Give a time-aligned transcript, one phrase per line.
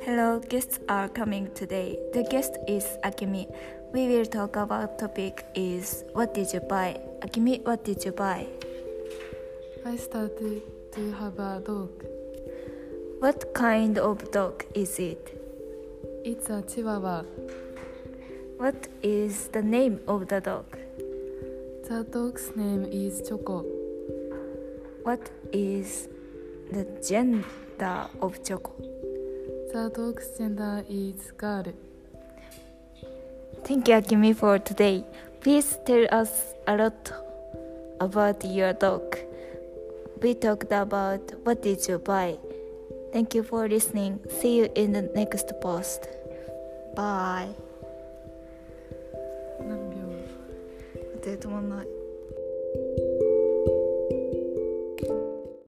[0.00, 1.98] Hello, guests are coming today.
[2.14, 3.46] The guest is Akimi.
[3.92, 6.98] We will talk about topic is what did you buy?
[7.20, 8.46] Akimi, what did you buy?
[9.84, 12.06] I started to have a dog.
[13.18, 15.38] What kind of dog is it?
[16.24, 17.24] It's a Chihuahua.
[18.56, 20.81] What is the name of the dog?
[21.92, 23.66] The dog's name is Choco.
[25.02, 26.08] What is
[26.70, 28.72] the gender of Choco?
[29.74, 31.66] The dog's gender is girl.
[33.64, 35.04] Thank you, Akimi, for today.
[35.42, 37.12] Please tell us a lot
[38.00, 39.18] about your dog.
[40.22, 42.38] We talked about what did you buy.
[43.12, 44.18] Thank you for listening.
[44.40, 46.08] See you in the next post.
[46.96, 47.50] Bye.
[51.22, 51.86] 絶対止まんない。